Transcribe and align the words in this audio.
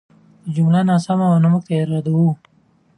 که 0.43 0.49
جمله 0.55 0.79
ناسمه 0.89 1.25
وه، 1.29 1.37
نو 1.43 1.47
موږ 1.53 1.65
یې 1.73 1.79
ردوو. 1.91 2.29